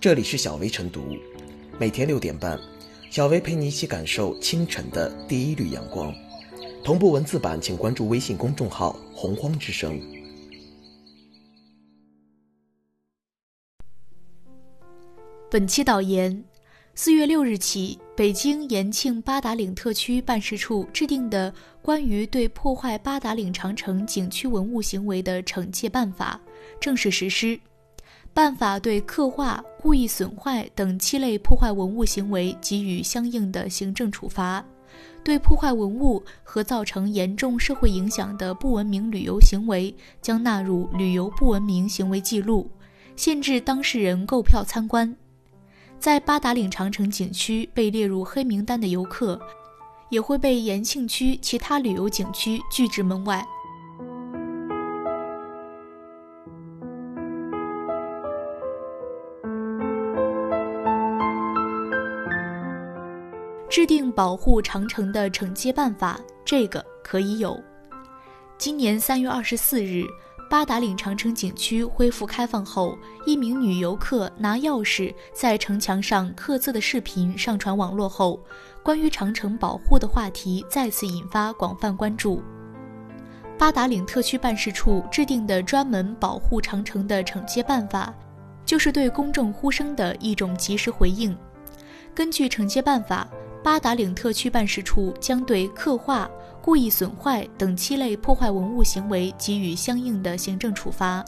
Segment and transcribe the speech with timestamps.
[0.00, 1.14] 这里是小薇晨读，
[1.78, 2.58] 每天六点半，
[3.10, 6.10] 小薇陪你一起感受清晨的第一缕阳光。
[6.82, 10.00] 同步文字版，请关注微信公众号“洪荒之声”。
[15.50, 16.42] 本期导言：
[16.94, 26.40] 四月六日起，北京延庆八达岭特区办事处制定的关于对破坏八达岭长城景区文物行为的惩戒办法
[26.80, 27.60] 正式实施。
[28.32, 34.64] 办法对刻画、故意损坏等七类破坏文物行为给予相应的行政处罚；
[35.22, 42.70] 对破坏文物和造成严重社会影响的不文明旅游行为，将纳入旅游不文明行为记录，
[43.16, 45.14] 限制当事人购票参观。
[45.98, 49.38] 在八达岭长城景区被列入黑名单的游客，
[50.08, 53.46] 也会被延庆区其他旅游景区拒之门外。
[63.70, 67.56] 制定保护长城的惩戒办法，这个可以有。
[68.58, 70.04] 今年三月二十四日，
[70.50, 78.42] 八达岭长城景区恢复开放后，一名女游客拿钥匙在城墙上刻字的视频上传网络后，
[78.82, 82.42] 关于长城保护的话题再次引发广泛关注。
[83.56, 88.12] 八达岭特区办事处制定的专门保护长城的惩戒办法，
[88.66, 91.38] 就是对公众呼声的一种及时回应。
[92.12, 93.28] 根据惩戒办法。
[93.62, 96.28] 八达岭特区办事处将对刻画、
[96.62, 101.22] 故意损坏等七类破坏文物行为给予相应的行政处罚，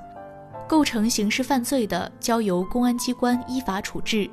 [0.67, 4.29] 构成刑事犯罪的，交由公安机关依法处置。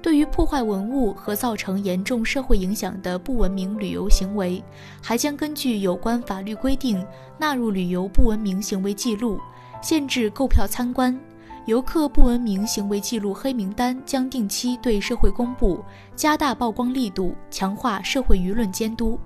[0.00, 4.62] 对于破坏文物和造成严重社会影响的不文明旅游行为，
[5.02, 7.04] 还将根据有关法律规定
[7.38, 9.38] 纳入旅游不文明行为记录，
[9.82, 11.18] 限制购票参观。
[11.66, 15.82] 游客不文明行为记录黑名单将定期对社会公布，
[16.14, 19.18] 加大曝光力度，强化社会舆论监督。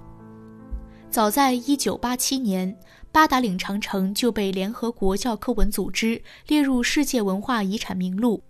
[1.11, 2.79] 早在1987年，
[3.11, 8.41] 八达岭长城就被联合国教科文组织列入世界文化遗产名录，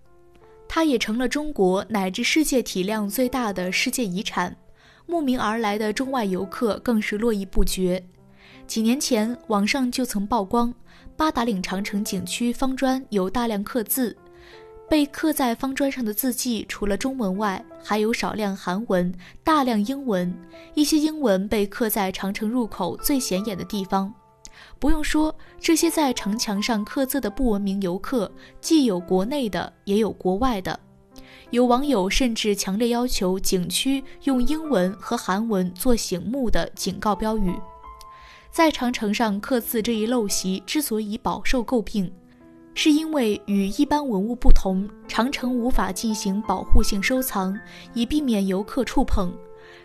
[0.69, 4.55] 它也成了中国乃至世界体量最大的世界遗产。
[5.07, 8.05] 慕名而来的中外游客更是络绎不绝。
[8.69, 10.73] 几年前，网上就曾曝光。
[11.17, 14.15] 八达岭长城景区方砖有大量刻字，
[14.91, 19.13] 被刻在方砖上的字迹除了中文外，还有少量韩文、
[19.43, 20.33] 大量英文，
[20.75, 24.13] 一些英文被刻在长城入口最显眼的地方。
[24.79, 28.31] 不用说，这些在城墙上刻字的不文明游客，
[28.61, 30.79] 既有国内的，也有国外的。
[31.49, 37.55] 有网友甚至强烈要求景区用英文和韩文做醒目的警告标语。
[38.51, 42.11] 在长城上刻字这一陋习之所以饱受诟病，
[42.75, 47.57] 是因为与一般文物不同，长城无法进行保护性收藏，
[47.95, 49.33] 以避免游客触碰。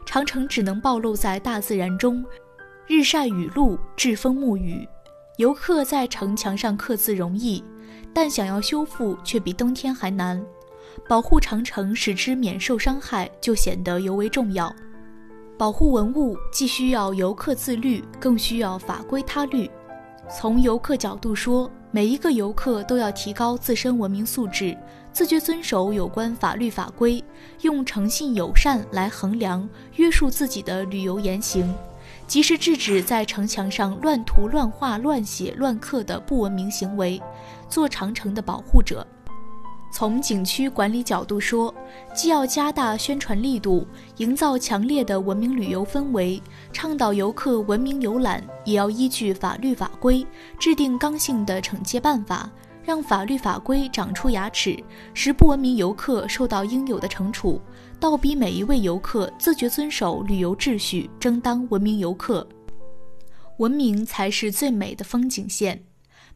[0.05, 2.25] 长城只能暴露在大自然中，
[2.87, 4.87] 日晒雨露，栉风沐雨。
[5.37, 7.63] 游客在城墙上刻字容易，
[8.13, 10.43] 但想要修复却比登天还难。
[11.07, 14.73] 保护长城，使之免受伤害，就显得尤为重要。
[15.57, 19.69] 保护文物既需要游客自律，更需要法规他律。
[20.29, 24.75] 从游客角度说，每一个游客都要提高自身文明素质，
[25.11, 27.23] 自觉遵守有关法律法规，
[27.61, 31.71] 用诚信友善来衡量约束自己的旅游言行，
[32.25, 37.21] 及时制止在城墙上乱涂乱画、乱写乱刻的不文明行为，
[37.69, 39.05] 做长城的保护者。
[39.93, 41.71] 从景区管理角度说，
[42.15, 43.85] 既要加大宣传力度，
[44.17, 50.25] 营造强烈的文明旅游氛围，倡导游客文明游览，也要依据法律法规
[50.57, 52.51] 制定刚性的惩戒办法，
[52.83, 54.75] 让法律法规长出牙齿，
[55.13, 57.61] 使不文明游客受到应有的惩处，
[57.99, 62.45] 倒逼每一位游客自觉遵守旅游秩序，争当文明游客。
[63.57, 65.79] 文明才是最美的风景线。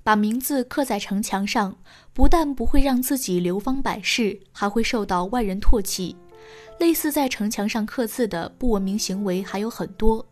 [0.07, 1.75] 把名字刻在城墙上，
[2.13, 6.16] 不但不会让自己流芳百世，还会受到外人唾弃。
[6.79, 10.26] 类似在城墙上刻字的不文明行为还有很多。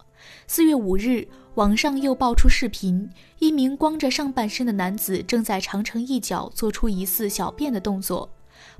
[0.47, 3.09] 四月五日，网上又爆出视频，
[3.39, 8.29] 一名光着上半身的男子正在长城一角做出疑似小便的动作，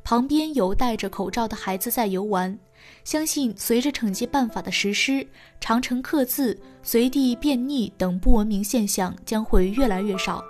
[0.02, 2.58] 旁边有戴着口罩的孩子在游玩。
[3.04, 5.28] 相信随着惩戒办法的实施，
[5.60, 10.42] 长城刻字、随地便溺等不文明现象将会越来越少。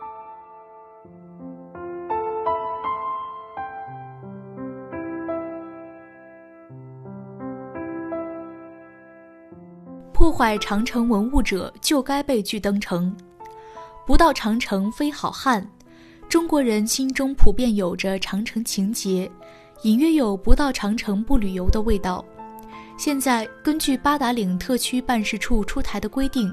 [10.16, 13.14] 破坏长城文物者就该被拒登城，
[14.08, 15.70] 不到长城非好汉。
[16.30, 19.30] 中国人心中普遍有着长城情结，
[19.82, 22.24] 隐约有不到长城不旅游的味道。
[22.96, 26.50] 现在根据八达岭特区办事处出台的规定，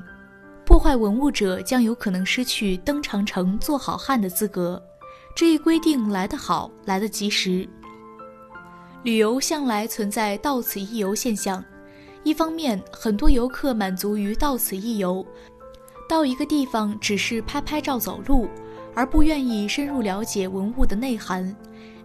[0.66, 4.82] 破坏文物者将有可能失去登长城做好汉的资格。
[5.36, 7.68] 这一规定来得好，来得及时。
[9.04, 11.64] 旅游向来存在到此一游现象，
[12.24, 15.26] 一方面，很多游客满足于到此一游，
[16.08, 18.48] 到一个地方只是拍拍照、走路，
[18.94, 21.54] 而不愿意深入了解文物的内涵。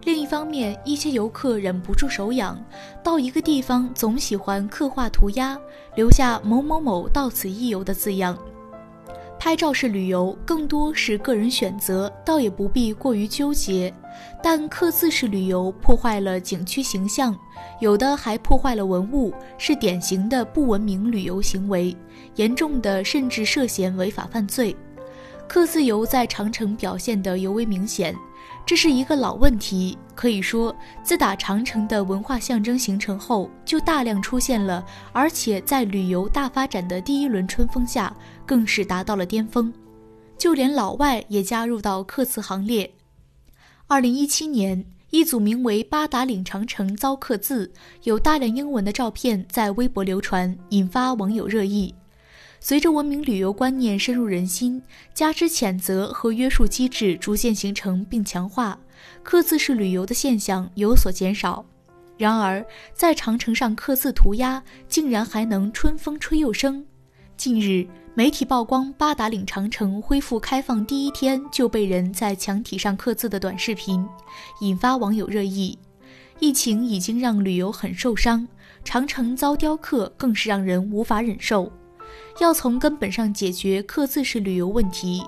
[0.04, 2.58] 另一方面，一些游客忍不住手痒，
[3.02, 5.56] 到一个地方总喜欢刻画涂鸦，
[5.94, 8.36] 留下某某某到此一游的字样。
[9.38, 13.94] 拍照是旅游，更多是个人选择，倒也不必过于纠结。
[14.42, 17.36] 但刻字式旅游破坏了景区形象，
[17.80, 21.96] 有的还破坏了文物，是典型的不文明旅游行为，
[22.36, 24.76] 严重的甚至涉嫌违法犯罪。
[25.48, 28.14] 刻字游在长城表现得尤为明显。
[28.66, 39.72] 这是一个老问题，可以说，自打长城的文化象征形成后，就大量出现了，而且在旅游大发展的第一轮春风下，更是达到了巅峰，
[40.36, 42.90] 就连老外也加入到刻字行列。
[43.90, 47.72] 二零一七年，一组名为“八达岭长城遭刻字”，
[48.04, 51.94] 有大量英文的照片在微博流传，引发网友热议。
[52.60, 54.82] 随着文明旅游观念深入人心，
[55.14, 58.78] 加之谴责和约束机制逐渐形成并强化，
[59.22, 61.64] 刻字式旅游的现象有所减少。
[62.18, 62.62] 然而，
[62.92, 66.84] 在长城上刻字涂鸦，竟然还能春风吹又生。
[67.38, 67.86] 近日，
[68.18, 74.04] 媒体曝光八达岭长城恢复开放第一天就被人在墙体上刻字的短视频，
[74.58, 75.78] 引发网友热议。
[76.40, 78.44] 疫情已经让旅游很受伤，
[78.82, 81.70] 长城遭雕刻更是让人无法忍受。
[82.40, 85.22] 要从根本上解决刻字式旅游问题，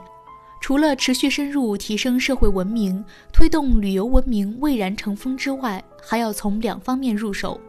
[0.61, 7.61] 除了持续深入提升社会文明、推动旅游文明蔚然成风之外，还要从两方面入手：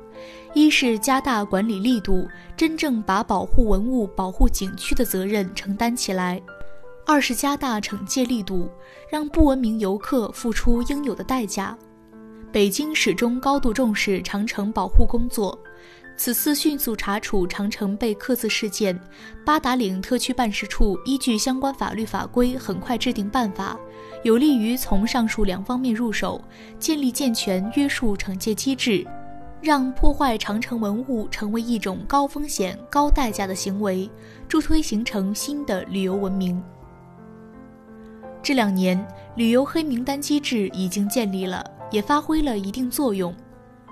[0.53, 2.27] 一是加大管理力度，
[2.57, 6.41] 真正把保护文物、保护景区的责任承担起来；
[7.05, 8.69] 二是加大惩戒力度，
[9.09, 11.77] 让不文明游客付出应有的代价。
[12.51, 15.57] 北京始终高度重视长城保护工作。
[16.17, 18.99] 此次迅速查处长城被刻字事件，
[19.43, 23.79] 八达岭特区办事处依据相关法律法规，很快制定办法，
[24.23, 26.39] 有利于从上述两方面入手，
[26.77, 29.07] 建立健全约束惩戒机制，
[29.61, 34.09] 让破坏长城文物成为一种高风险高代价的行为，
[34.47, 36.61] 助推形成新的旅游文明。
[38.41, 43.33] 这两年，旅游黑名单机制已经建立了，也发挥了一定作用。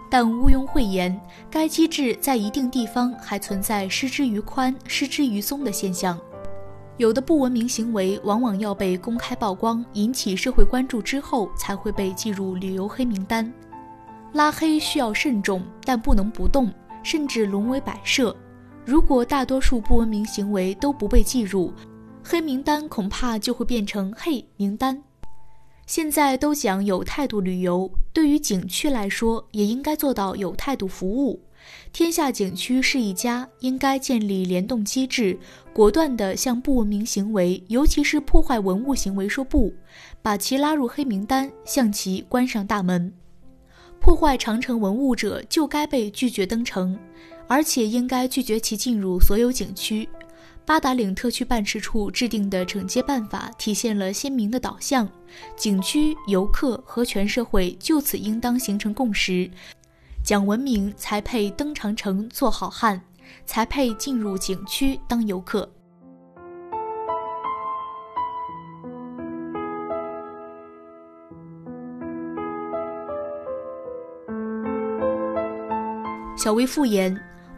[0.09, 1.21] 但毋庸讳言，
[1.51, 6.19] 该机制在一定地方还存在失之于宽、失之于松的现象。
[6.97, 13.53] 有的不文明行为往往要被公开曝光，引起社会关注之后，才会被记入旅游黑名单。
[14.33, 16.71] 拉黑需要慎重，但不能不动，
[17.03, 18.35] 甚至沦为摆设。
[18.85, 21.73] 如果大多数不文明行为都不被记入
[22.23, 25.01] 黑名单，恐怕就会变成黑名单。
[25.85, 31.41] 现在都讲有态度旅游，对于景区来说，也应该做到有态度服务。
[31.91, 35.37] 天下景区是一家，应该建立联动机制，
[35.73, 39.73] 果断地向不文明行为，尤其是破坏文物行为说不，
[40.21, 43.11] 把其拉入黑名单，向其关上大门。
[43.99, 46.97] 破坏长城文物者就该被拒绝登城，
[47.47, 50.07] 而且应该拒绝其进入所有景区。
[50.65, 55.07] 八达岭特区办事处制定的惩戒办法体现了鲜明的导向，
[55.57, 59.49] 景区、游客和全社会就此应当形成共识：
[60.23, 63.01] 讲文明才配登长城做好汉，
[63.45, 65.69] 才配进入景区当游客。
[76.39, 77.13] 小微复言。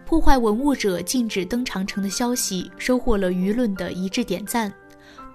[0.08, 4.74] 破坏文物者禁止登长城的消息收获了舆论的一致点赞。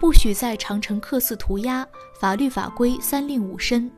[0.01, 1.87] 不许在长城刻字涂鸦，
[2.21, 3.89] 法律法规三令五申。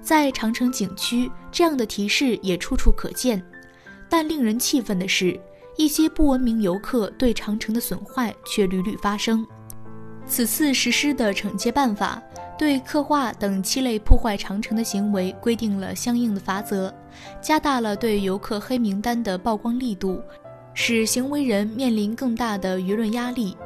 [0.00, 3.42] 在长城景区，这样的提示也处处可见。
[4.08, 5.38] 但令人气愤的是，
[5.76, 9.44] 一些不文明游客对长城的损坏却屡屡发生。
[10.26, 12.22] 此次实施的惩戒办法，
[12.56, 16.94] 对刻画等七类破坏长城的行为规定了相应的罚则，
[17.40, 20.20] 加大了对游客黑名单的曝光力度，
[20.74, 23.56] 使行为人面临更大的舆论压力，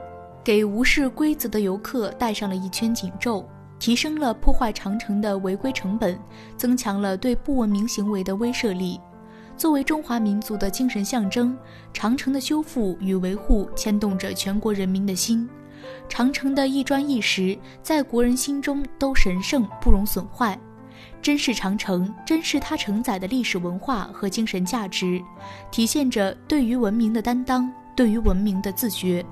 [0.43, 3.47] 给无视规则的游客戴上了一圈紧咒，
[3.79, 6.19] 提升了破坏长城的违规成本，
[6.57, 9.01] 增强了对不文明行为的威慑力。
[9.57, 11.57] 作为中华民族的精神象征，
[11.93, 15.49] 长城的修复与维护牵动着全国人民的心。
[16.09, 20.59] 长城的一砖一石，在国人心中都神圣，不容损坏。
[21.27, 25.21] 珍视长城，珍视它承载的历史文化和精神价值，
[25.73, 29.27] 体现着对于文明的担当，对于文明的自觉。